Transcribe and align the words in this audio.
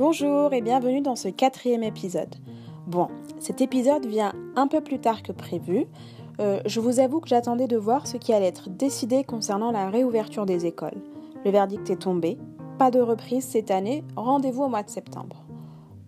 Bonjour 0.00 0.54
et 0.54 0.62
bienvenue 0.62 1.02
dans 1.02 1.14
ce 1.14 1.28
quatrième 1.28 1.82
épisode. 1.82 2.34
Bon, 2.86 3.08
cet 3.38 3.60
épisode 3.60 4.06
vient 4.06 4.32
un 4.56 4.66
peu 4.66 4.80
plus 4.80 4.98
tard 4.98 5.22
que 5.22 5.30
prévu. 5.30 5.84
Euh, 6.40 6.58
je 6.64 6.80
vous 6.80 7.00
avoue 7.00 7.20
que 7.20 7.28
j'attendais 7.28 7.66
de 7.66 7.76
voir 7.76 8.06
ce 8.06 8.16
qui 8.16 8.32
allait 8.32 8.46
être 8.46 8.70
décidé 8.70 9.24
concernant 9.24 9.70
la 9.70 9.90
réouverture 9.90 10.46
des 10.46 10.64
écoles. 10.64 11.02
Le 11.44 11.50
verdict 11.50 11.90
est 11.90 12.00
tombé, 12.00 12.38
pas 12.78 12.90
de 12.90 12.98
reprise 12.98 13.44
cette 13.44 13.70
année, 13.70 14.02
rendez-vous 14.16 14.62
au 14.62 14.68
mois 14.68 14.82
de 14.82 14.88
septembre. 14.88 15.44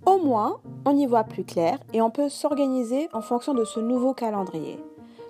Au 0.07 0.17
moins, 0.17 0.57
on 0.87 0.97
y 0.97 1.05
voit 1.05 1.25
plus 1.25 1.45
clair 1.45 1.79
et 1.93 2.01
on 2.01 2.09
peut 2.09 2.31
s'organiser 2.31 3.11
en 3.13 3.21
fonction 3.21 3.53
de 3.53 3.65
ce 3.65 3.79
nouveau 3.79 4.15
calendrier. 4.15 4.79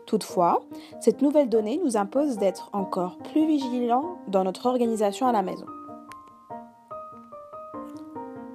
Toutefois, 0.06 0.62
cette 1.00 1.20
nouvelle 1.20 1.48
donnée 1.48 1.80
nous 1.84 1.96
impose 1.96 2.36
d'être 2.36 2.70
encore 2.72 3.18
plus 3.32 3.44
vigilants 3.44 4.18
dans 4.28 4.44
notre 4.44 4.66
organisation 4.66 5.26
à 5.26 5.32
la 5.32 5.42
maison. 5.42 5.66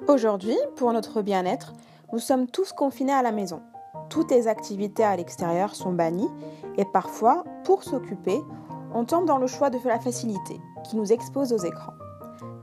Aujourd'hui, 0.08 0.56
pour 0.78 0.94
notre 0.94 1.22
bien-être, 1.22 1.74
nous 2.14 2.20
sommes 2.20 2.48
tous 2.48 2.72
confinés 2.72 3.12
à 3.12 3.22
la 3.22 3.34
maison. 3.34 3.62
Toutes 4.10 4.32
les 4.32 4.48
activités 4.48 5.04
à 5.04 5.18
l'extérieur 5.18 5.76
sont 5.76 5.92
bannies 5.92 6.30
et 6.78 6.86
parfois, 6.86 7.44
pour 7.66 7.84
s'occuper, 7.84 8.40
on 8.94 9.04
tombe 9.04 9.26
dans 9.26 9.38
le 9.38 9.48
choix 9.48 9.70
de 9.70 9.78
la 9.84 10.00
facilité 10.00 10.62
qui 10.86 10.96
nous 10.96 11.12
expose 11.12 11.52
aux 11.52 11.58
écrans. 11.58 11.92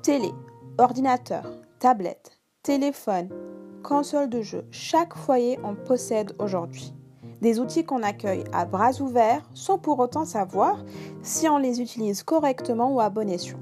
Télé, 0.03 0.33
ordinateur, 0.79 1.45
tablette, 1.81 2.41
téléphone, 2.63 3.29
console 3.83 4.31
de 4.31 4.41
jeu, 4.41 4.65
chaque 4.71 5.15
foyer 5.15 5.59
en 5.63 5.75
possède 5.75 6.35
aujourd'hui. 6.39 6.95
Des 7.43 7.61
outils 7.61 7.85
qu'on 7.85 8.03
accueille 8.03 8.45
à 8.55 8.65
bras 8.65 9.03
ouverts 9.03 9.47
sans 9.53 9.77
pour 9.77 9.99
autant 9.99 10.25
savoir 10.25 10.83
si 11.23 11.47
on 11.47 11.59
les 11.59 11.83
utilise 11.83 12.23
correctement 12.23 12.91
ou 12.91 13.01
à 13.01 13.11
bon 13.11 13.29
escient. 13.29 13.59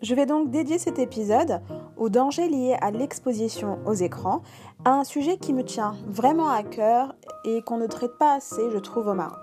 Je 0.00 0.16
vais 0.16 0.26
donc 0.26 0.50
dédier 0.50 0.78
cet 0.78 0.98
épisode 0.98 1.60
aux 2.02 2.08
dangers 2.08 2.48
liés 2.48 2.76
à 2.80 2.90
l'exposition 2.90 3.78
aux 3.86 3.94
écrans, 3.94 4.42
un 4.84 5.04
sujet 5.04 5.36
qui 5.36 5.52
me 5.52 5.62
tient 5.62 5.94
vraiment 6.08 6.48
à 6.48 6.64
cœur 6.64 7.14
et 7.44 7.62
qu'on 7.62 7.76
ne 7.76 7.86
traite 7.86 8.18
pas 8.18 8.34
assez, 8.34 8.70
je 8.72 8.78
trouve, 8.78 9.06
au 9.06 9.14
Maroc. 9.14 9.38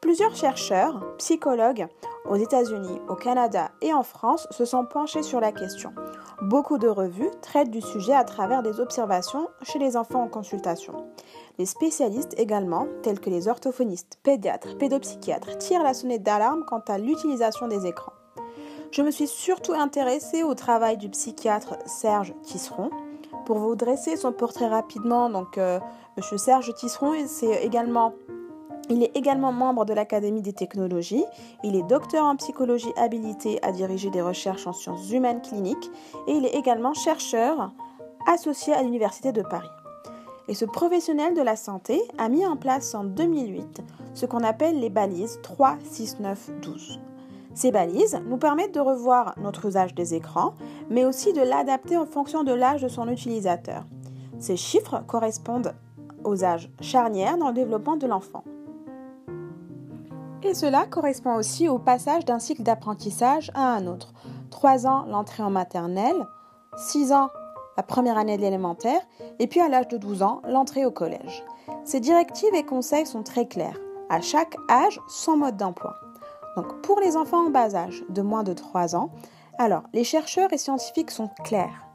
Plusieurs 0.00 0.36
chercheurs, 0.36 1.02
psychologues, 1.18 1.88
aux 2.30 2.36
États-Unis, 2.36 3.00
au 3.08 3.16
Canada 3.16 3.72
et 3.80 3.92
en 3.92 4.04
France 4.04 4.46
se 4.52 4.64
sont 4.64 4.84
penchés 4.84 5.24
sur 5.24 5.40
la 5.40 5.50
question. 5.50 5.92
Beaucoup 6.42 6.78
de 6.78 6.86
revues 6.86 7.30
traitent 7.40 7.72
du 7.72 7.80
sujet 7.80 8.14
à 8.14 8.22
travers 8.22 8.62
des 8.62 8.78
observations 8.78 9.48
chez 9.62 9.80
les 9.80 9.96
enfants 9.96 10.22
en 10.22 10.28
consultation. 10.28 11.08
Les 11.58 11.66
spécialistes 11.66 12.38
également, 12.38 12.86
tels 13.02 13.18
que 13.18 13.30
les 13.30 13.48
orthophonistes, 13.48 14.20
pédiatres, 14.22 14.78
pédopsychiatres, 14.78 15.58
tirent 15.58 15.82
la 15.82 15.94
sonnette 15.94 16.22
d'alarme 16.22 16.64
quant 16.64 16.82
à 16.86 16.98
l'utilisation 16.98 17.66
des 17.66 17.84
écrans. 17.84 18.12
Je 18.92 19.00
me 19.00 19.10
suis 19.10 19.26
surtout 19.26 19.72
intéressée 19.72 20.42
au 20.42 20.54
travail 20.54 20.98
du 20.98 21.08
psychiatre 21.08 21.78
Serge 21.86 22.34
Tisseron. 22.42 22.90
Pour 23.46 23.56
vous 23.56 23.74
dresser 23.74 24.16
son 24.18 24.32
portrait 24.32 24.68
rapidement, 24.68 25.30
donc 25.30 25.56
euh, 25.56 25.80
Monsieur 26.18 26.36
Serge 26.36 26.74
Tisseron, 26.74 27.14
également 27.62 28.12
il 28.90 29.02
est 29.02 29.16
également 29.16 29.50
membre 29.50 29.86
de 29.86 29.94
l'Académie 29.94 30.42
des 30.42 30.52
technologies. 30.52 31.24
Il 31.64 31.74
est 31.74 31.82
docteur 31.84 32.26
en 32.26 32.36
psychologie 32.36 32.92
habilité 32.96 33.58
à 33.62 33.72
diriger 33.72 34.10
des 34.10 34.20
recherches 34.20 34.66
en 34.66 34.74
sciences 34.74 35.10
humaines 35.10 35.40
cliniques 35.40 35.90
et 36.26 36.32
il 36.32 36.44
est 36.44 36.54
également 36.54 36.92
chercheur 36.92 37.72
associé 38.26 38.74
à 38.74 38.82
l'Université 38.82 39.32
de 39.32 39.40
Paris. 39.40 39.70
Et 40.48 40.54
ce 40.54 40.66
professionnel 40.66 41.32
de 41.32 41.40
la 41.40 41.56
santé 41.56 41.98
a 42.18 42.28
mis 42.28 42.44
en 42.44 42.56
place 42.58 42.94
en 42.94 43.04
2008 43.04 43.80
ce 44.12 44.26
qu'on 44.26 44.44
appelle 44.44 44.78
les 44.80 44.90
balises 44.90 45.38
3, 45.42 45.78
6, 45.82 46.20
9, 46.20 46.50
12. 46.60 47.00
Ces 47.54 47.70
balises 47.70 48.20
nous 48.26 48.38
permettent 48.38 48.74
de 48.74 48.80
revoir 48.80 49.34
notre 49.38 49.66
usage 49.66 49.94
des 49.94 50.14
écrans, 50.14 50.54
mais 50.90 51.04
aussi 51.04 51.32
de 51.32 51.42
l'adapter 51.42 51.96
en 51.96 52.06
fonction 52.06 52.44
de 52.44 52.52
l'âge 52.52 52.82
de 52.82 52.88
son 52.88 53.08
utilisateur. 53.08 53.84
Ces 54.38 54.56
chiffres 54.56 55.02
correspondent 55.06 55.74
aux 56.24 56.44
âges 56.44 56.70
charnières 56.80 57.36
dans 57.36 57.48
le 57.48 57.54
développement 57.54 57.96
de 57.96 58.06
l'enfant. 58.06 58.44
Et 60.42 60.54
cela 60.54 60.86
correspond 60.86 61.36
aussi 61.36 61.68
au 61.68 61.78
passage 61.78 62.24
d'un 62.24 62.38
cycle 62.38 62.62
d'apprentissage 62.62 63.50
à 63.54 63.74
un 63.74 63.86
autre. 63.86 64.12
3 64.50 64.86
ans, 64.86 65.04
l'entrée 65.06 65.42
en 65.42 65.50
maternelle, 65.50 66.26
6 66.76 67.12
ans, 67.12 67.28
la 67.76 67.82
première 67.82 68.18
année 68.18 68.36
de 68.36 68.42
l'élémentaire, 68.42 69.00
et 69.38 69.46
puis 69.46 69.60
à 69.60 69.68
l'âge 69.68 69.88
de 69.88 69.96
12 69.96 70.22
ans, 70.22 70.42
l'entrée 70.48 70.84
au 70.84 70.90
collège. 70.90 71.44
Ces 71.84 72.00
directives 72.00 72.54
et 72.54 72.64
conseils 72.64 73.06
sont 73.06 73.22
très 73.22 73.46
clairs. 73.46 73.78
À 74.10 74.20
chaque 74.20 74.56
âge, 74.68 75.00
son 75.08 75.36
mode 75.36 75.56
d'emploi. 75.56 75.94
Donc 76.56 76.82
pour 76.82 77.00
les 77.00 77.16
enfants 77.16 77.46
en 77.46 77.50
bas 77.50 77.74
âge 77.74 78.04
de 78.08 78.22
moins 78.22 78.42
de 78.42 78.52
3 78.52 78.96
ans, 78.96 79.10
alors 79.58 79.84
les 79.92 80.04
chercheurs 80.04 80.52
et 80.52 80.58
scientifiques 80.58 81.10
sont 81.10 81.30
clairs. 81.44 81.86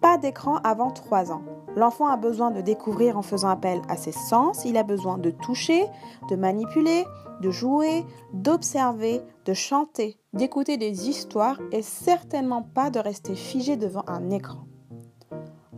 Pas 0.00 0.18
d'écran 0.18 0.56
avant 0.64 0.90
3 0.90 1.32
ans. 1.32 1.42
L'enfant 1.76 2.08
a 2.08 2.16
besoin 2.16 2.50
de 2.50 2.60
découvrir 2.60 3.16
en 3.16 3.22
faisant 3.22 3.48
appel 3.48 3.80
à 3.88 3.96
ses 3.96 4.12
sens, 4.12 4.64
il 4.64 4.76
a 4.76 4.82
besoin 4.82 5.16
de 5.16 5.30
toucher, 5.30 5.86
de 6.28 6.36
manipuler, 6.36 7.06
de 7.40 7.50
jouer, 7.50 8.04
d'observer, 8.32 9.22
de 9.46 9.54
chanter, 9.54 10.18
d'écouter 10.32 10.76
des 10.76 11.08
histoires 11.08 11.58
et 11.70 11.82
certainement 11.82 12.62
pas 12.62 12.90
de 12.90 12.98
rester 12.98 13.34
figé 13.34 13.76
devant 13.76 14.04
un 14.06 14.30
écran. 14.30 14.66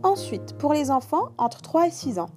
Ensuite, 0.03 0.57
pour 0.57 0.73
les 0.73 0.91
enfants 0.91 1.29
entre 1.37 1.61
3 1.61 1.87
et 1.87 1.91
6 1.91 2.19
ans, 2.19 2.29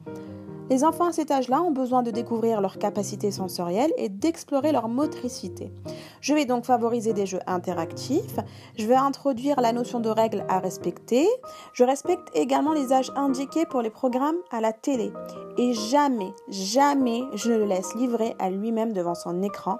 les 0.70 0.84
enfants 0.84 1.08
à 1.08 1.12
cet 1.12 1.30
âge-là 1.30 1.62
ont 1.62 1.70
besoin 1.70 2.02
de 2.02 2.10
découvrir 2.10 2.60
leurs 2.60 2.78
capacités 2.78 3.30
sensorielles 3.30 3.92
et 3.96 4.08
d'explorer 4.08 4.72
leur 4.72 4.88
motricité. 4.88 5.72
Je 6.20 6.34
vais 6.34 6.44
donc 6.44 6.64
favoriser 6.64 7.12
des 7.12 7.26
jeux 7.26 7.40
interactifs, 7.46 8.38
je 8.76 8.86
vais 8.86 8.96
introduire 8.96 9.60
la 9.60 9.72
notion 9.72 10.00
de 10.00 10.08
règles 10.08 10.44
à 10.48 10.58
respecter, 10.58 11.26
je 11.72 11.84
respecte 11.84 12.28
également 12.34 12.72
les 12.72 12.92
âges 12.92 13.12
indiqués 13.16 13.66
pour 13.66 13.82
les 13.82 13.90
programmes 13.90 14.36
à 14.50 14.60
la 14.60 14.72
télé 14.72 15.12
et 15.56 15.72
jamais, 15.72 16.32
jamais 16.48 17.22
je 17.34 17.50
ne 17.50 17.58
le 17.58 17.64
laisse 17.64 17.94
livrer 17.94 18.34
à 18.38 18.50
lui-même 18.50 18.92
devant 18.92 19.14
son 19.14 19.42
écran, 19.42 19.78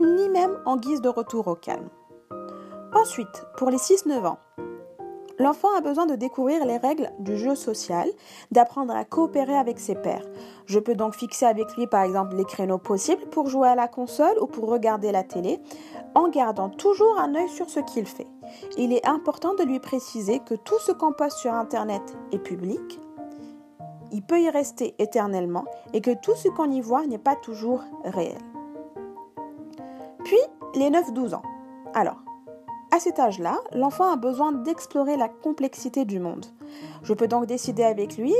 ni 0.00 0.28
même 0.28 0.58
en 0.64 0.76
guise 0.76 1.00
de 1.00 1.08
retour 1.08 1.48
au 1.48 1.54
calme. 1.54 1.88
Ensuite, 2.94 3.46
pour 3.56 3.70
les 3.70 3.76
6-9 3.76 4.26
ans, 4.26 4.38
L'enfant 5.40 5.74
a 5.74 5.80
besoin 5.80 6.04
de 6.04 6.16
découvrir 6.16 6.66
les 6.66 6.76
règles 6.76 7.10
du 7.18 7.38
jeu 7.38 7.54
social, 7.54 8.06
d'apprendre 8.52 8.94
à 8.94 9.06
coopérer 9.06 9.56
avec 9.56 9.80
ses 9.80 9.94
pairs. 9.94 10.26
Je 10.66 10.78
peux 10.78 10.94
donc 10.94 11.14
fixer 11.14 11.46
avec 11.46 11.74
lui 11.78 11.86
par 11.86 12.02
exemple 12.02 12.36
les 12.36 12.44
créneaux 12.44 12.76
possibles 12.76 13.24
pour 13.30 13.48
jouer 13.48 13.68
à 13.68 13.74
la 13.74 13.88
console 13.88 14.38
ou 14.42 14.46
pour 14.46 14.68
regarder 14.68 15.12
la 15.12 15.22
télé, 15.22 15.58
en 16.14 16.28
gardant 16.28 16.68
toujours 16.68 17.18
un 17.18 17.34
œil 17.34 17.48
sur 17.48 17.70
ce 17.70 17.80
qu'il 17.80 18.04
fait. 18.04 18.26
Il 18.76 18.92
est 18.92 19.06
important 19.08 19.54
de 19.54 19.62
lui 19.62 19.80
préciser 19.80 20.40
que 20.40 20.54
tout 20.54 20.78
ce 20.80 20.92
qu'on 20.92 21.12
poste 21.12 21.38
sur 21.38 21.54
Internet 21.54 22.02
est 22.32 22.38
public, 22.38 23.00
il 24.12 24.20
peut 24.20 24.42
y 24.42 24.50
rester 24.50 24.94
éternellement 24.98 25.64
et 25.94 26.02
que 26.02 26.10
tout 26.20 26.36
ce 26.36 26.48
qu'on 26.48 26.70
y 26.70 26.82
voit 26.82 27.06
n'est 27.06 27.16
pas 27.16 27.36
toujours 27.36 27.82
réel. 28.04 28.36
Puis, 30.22 30.36
les 30.74 30.90
9-12 30.90 31.34
ans. 31.34 31.42
Alors, 31.94 32.18
à 32.92 32.98
cet 32.98 33.18
âge-là, 33.18 33.58
l'enfant 33.72 34.12
a 34.12 34.16
besoin 34.16 34.52
d'explorer 34.52 35.16
la 35.16 35.28
complexité 35.28 36.04
du 36.04 36.18
monde. 36.18 36.46
Je 37.02 37.14
peux 37.14 37.28
donc 37.28 37.46
décider 37.46 37.84
avec 37.84 38.16
lui 38.16 38.34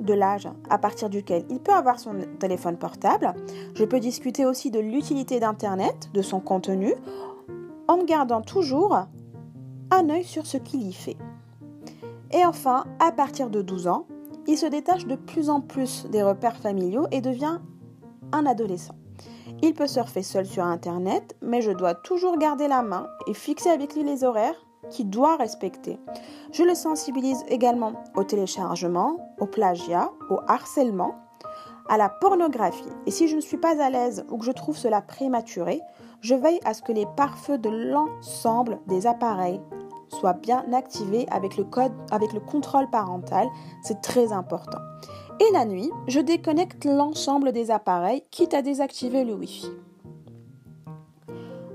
de 0.00 0.14
l'âge 0.14 0.48
à 0.70 0.78
partir 0.78 1.08
duquel 1.10 1.44
il 1.50 1.58
peut 1.58 1.72
avoir 1.72 1.98
son 1.98 2.14
téléphone 2.38 2.76
portable. 2.76 3.34
Je 3.74 3.84
peux 3.84 3.98
discuter 3.98 4.46
aussi 4.46 4.70
de 4.70 4.78
l'utilité 4.78 5.40
d'Internet, 5.40 6.10
de 6.12 6.22
son 6.22 6.40
contenu, 6.40 6.94
en 7.88 8.04
gardant 8.04 8.42
toujours 8.42 8.96
un 9.90 10.10
œil 10.10 10.24
sur 10.24 10.46
ce 10.46 10.56
qu'il 10.56 10.82
y 10.82 10.92
fait. 10.92 11.16
Et 12.32 12.44
enfin, 12.44 12.84
à 12.98 13.12
partir 13.12 13.50
de 13.50 13.62
12 13.62 13.88
ans, 13.88 14.06
il 14.46 14.56
se 14.56 14.66
détache 14.66 15.06
de 15.06 15.16
plus 15.16 15.50
en 15.50 15.60
plus 15.60 16.06
des 16.10 16.22
repères 16.22 16.56
familiaux 16.56 17.06
et 17.10 17.20
devient 17.20 17.58
un 18.32 18.46
adolescent. 18.46 18.94
Il 19.62 19.74
peut 19.74 19.86
surfer 19.86 20.22
seul 20.22 20.46
sur 20.46 20.64
Internet, 20.64 21.34
mais 21.40 21.62
je 21.62 21.70
dois 21.70 21.94
toujours 21.94 22.38
garder 22.38 22.68
la 22.68 22.82
main 22.82 23.08
et 23.26 23.34
fixer 23.34 23.70
avec 23.70 23.94
lui 23.94 24.04
les 24.04 24.24
horaires 24.24 24.54
qu'il 24.90 25.10
doit 25.10 25.36
respecter. 25.36 25.98
Je 26.52 26.62
le 26.62 26.74
sensibilise 26.74 27.42
également 27.48 27.92
au 28.14 28.24
téléchargement, 28.24 29.16
au 29.40 29.46
plagiat, 29.46 30.10
au 30.30 30.38
harcèlement, 30.46 31.14
à 31.88 31.96
la 31.96 32.08
pornographie. 32.08 32.88
Et 33.06 33.10
si 33.10 33.28
je 33.28 33.36
ne 33.36 33.40
suis 33.40 33.56
pas 33.56 33.82
à 33.82 33.90
l'aise 33.90 34.24
ou 34.30 34.38
que 34.38 34.44
je 34.44 34.52
trouve 34.52 34.76
cela 34.76 35.00
prématuré, 35.00 35.80
je 36.20 36.34
veille 36.34 36.60
à 36.64 36.74
ce 36.74 36.82
que 36.82 36.92
les 36.92 37.06
pare-feux 37.16 37.58
de 37.58 37.70
l'ensemble 37.70 38.78
des 38.86 39.06
appareils 39.06 39.60
soient 40.08 40.34
bien 40.34 40.64
activés 40.72 41.26
avec 41.30 41.56
le 41.56 41.64
code, 41.64 41.92
avec 42.10 42.32
le 42.32 42.40
contrôle 42.40 42.88
parental. 42.90 43.48
C'est 43.82 44.00
très 44.00 44.32
important. 44.32 44.78
Et 45.40 45.52
la 45.52 45.64
nuit, 45.64 45.90
je 46.08 46.20
déconnecte 46.20 46.84
l'ensemble 46.86 47.52
des 47.52 47.70
appareils, 47.70 48.22
quitte 48.30 48.54
à 48.54 48.62
désactiver 48.62 49.24
le 49.24 49.34
Wi-Fi. 49.34 49.70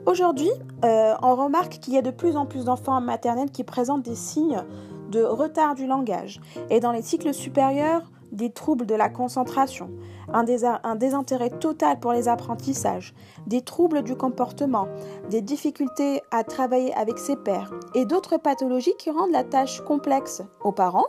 Aujourd'hui, 0.07 0.49
euh, 0.83 1.13
on 1.21 1.35
remarque 1.35 1.73
qu'il 1.73 1.93
y 1.93 1.97
a 1.97 2.01
de 2.01 2.09
plus 2.09 2.35
en 2.35 2.47
plus 2.47 2.65
d'enfants 2.65 2.99
maternels 2.99 3.51
qui 3.51 3.63
présentent 3.63 4.03
des 4.03 4.15
signes 4.15 4.63
de 5.11 5.23
retard 5.23 5.75
du 5.75 5.85
langage. 5.85 6.41
Et 6.71 6.79
dans 6.79 6.91
les 6.91 7.03
cycles 7.03 7.33
supérieurs, 7.33 8.09
des 8.31 8.51
troubles 8.51 8.85
de 8.85 8.95
la 8.95 9.09
concentration, 9.09 9.89
un, 10.33 10.95
désintérêt 10.95 11.49
total 11.49 11.99
pour 11.99 12.13
les 12.13 12.27
apprentissages, 12.27 13.13
des 13.47 13.61
troubles 13.61 14.03
du 14.03 14.15
comportement, 14.15 14.87
des 15.29 15.41
difficultés 15.41 16.21
à 16.31 16.43
travailler 16.43 16.93
avec 16.95 17.17
ses 17.17 17.35
pairs 17.35 17.71
et 17.95 18.05
d'autres 18.05 18.37
pathologies 18.37 18.95
qui 18.97 19.11
rendent 19.11 19.31
la 19.31 19.43
tâche 19.43 19.81
complexe 19.81 20.41
aux 20.63 20.71
parents, 20.71 21.07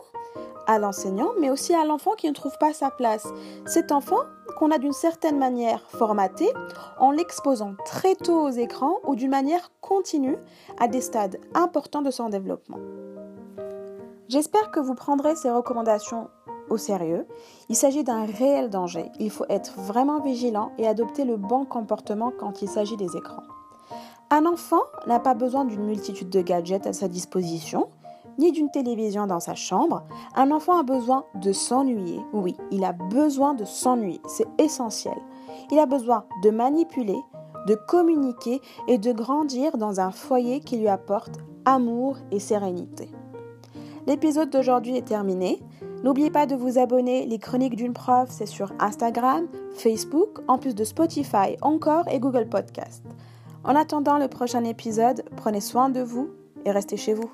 à 0.67 0.79
l'enseignant, 0.79 1.31
mais 1.39 1.49
aussi 1.49 1.73
à 1.73 1.85
l'enfant 1.85 2.11
qui 2.11 2.27
ne 2.27 2.33
trouve 2.33 2.57
pas 2.57 2.73
sa 2.73 2.89
place. 2.89 3.27
Cet 3.65 3.91
enfant 3.91 4.19
qu'on 4.57 4.71
a 4.71 4.77
d'une 4.77 4.93
certaine 4.93 5.37
manière 5.37 5.81
formaté 5.89 6.47
en 6.97 7.11
l'exposant 7.11 7.75
très 7.85 8.15
tôt 8.15 8.41
aux 8.43 8.49
écrans 8.49 8.97
ou 9.05 9.15
d'une 9.15 9.31
manière 9.31 9.71
continue 9.81 10.37
à 10.79 10.87
des 10.87 11.01
stades 11.01 11.39
importants 11.53 12.01
de 12.01 12.11
son 12.11 12.29
développement. 12.29 12.79
J'espère 14.29 14.71
que 14.71 14.79
vous 14.79 14.95
prendrez 14.95 15.35
ces 15.35 15.51
recommandations 15.51 16.29
au 16.73 16.77
sérieux. 16.77 17.27
Il 17.69 17.75
s'agit 17.75 18.03
d'un 18.03 18.25
réel 18.25 18.69
danger. 18.69 19.11
Il 19.19 19.29
faut 19.29 19.45
être 19.49 19.79
vraiment 19.79 20.19
vigilant 20.19 20.71
et 20.77 20.87
adopter 20.87 21.23
le 21.23 21.37
bon 21.37 21.65
comportement 21.65 22.31
quand 22.37 22.61
il 22.61 22.67
s'agit 22.67 22.97
des 22.97 23.15
écrans. 23.15 23.43
Un 24.29 24.45
enfant 24.45 24.81
n'a 25.07 25.19
pas 25.19 25.35
besoin 25.35 25.63
d'une 25.63 25.85
multitude 25.85 26.29
de 26.29 26.41
gadgets 26.41 26.87
à 26.87 26.93
sa 26.93 27.07
disposition, 27.07 27.89
ni 28.39 28.51
d'une 28.51 28.71
télévision 28.71 29.27
dans 29.27 29.39
sa 29.39 29.53
chambre. 29.53 30.03
Un 30.35 30.51
enfant 30.51 30.77
a 30.77 30.83
besoin 30.83 31.25
de 31.35 31.51
s'ennuyer. 31.51 32.19
Oui, 32.33 32.57
il 32.71 32.83
a 32.83 32.93
besoin 32.93 33.53
de 33.53 33.63
s'ennuyer. 33.63 34.21
C'est 34.27 34.47
essentiel. 34.57 35.17
Il 35.71 35.79
a 35.79 35.85
besoin 35.85 36.25
de 36.43 36.49
manipuler, 36.49 37.19
de 37.67 37.75
communiquer 37.75 38.59
et 38.87 38.97
de 38.97 39.11
grandir 39.11 39.77
dans 39.77 39.99
un 39.99 40.11
foyer 40.11 40.59
qui 40.59 40.77
lui 40.77 40.87
apporte 40.87 41.37
amour 41.65 42.17
et 42.31 42.39
sérénité. 42.39 43.09
L'épisode 44.07 44.49
d'aujourd'hui 44.49 44.97
est 44.97 45.07
terminé. 45.07 45.61
N'oubliez 46.03 46.29
pas 46.29 46.45
de 46.45 46.55
vous 46.55 46.77
abonner. 46.77 47.25
Les 47.25 47.39
chroniques 47.39 47.77
d'une 47.77 47.93
prof, 47.93 48.29
c'est 48.29 48.45
sur 48.45 48.73
Instagram, 48.79 49.47
Facebook, 49.75 50.39
en 50.47 50.57
plus 50.57 50.75
de 50.75 50.83
Spotify, 50.83 51.55
encore 51.61 52.07
et 52.09 52.19
Google 52.19 52.49
Podcast. 52.49 53.03
En 53.63 53.75
attendant 53.75 54.17
le 54.17 54.27
prochain 54.27 54.65
épisode, 54.65 55.23
prenez 55.37 55.61
soin 55.61 55.89
de 55.89 56.01
vous 56.01 56.29
et 56.65 56.71
restez 56.71 56.97
chez 56.97 57.13
vous. 57.13 57.31